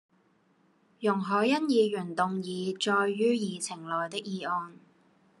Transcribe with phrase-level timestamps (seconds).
[0.99, 4.79] 容海恩議員動議載於議程內的議案